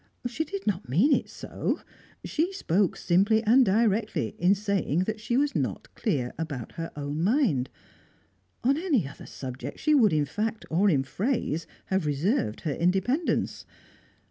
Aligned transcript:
She 0.25 0.43
did 0.43 0.65
not 0.65 0.89
mean 0.89 1.13
it 1.13 1.29
so; 1.29 1.79
she 2.23 2.51
spoke 2.53 2.97
simply 2.97 3.43
and 3.43 3.63
directly 3.63 4.29
in 4.39 4.55
saying 4.55 5.01
that 5.03 5.19
she 5.19 5.37
was 5.37 5.55
not 5.55 5.93
clear 5.93 6.33
about 6.39 6.71
her 6.71 6.91
own 6.95 7.21
mind; 7.21 7.69
on 8.63 8.77
any 8.77 9.07
other 9.07 9.27
subject 9.27 9.77
she 9.77 9.93
would 9.93 10.11
in 10.11 10.25
fact, 10.25 10.65
or 10.71 10.89
in 10.89 11.03
phrase, 11.03 11.67
have 11.93 12.07
reserved 12.07 12.61
her 12.61 12.73
independence. 12.73 13.63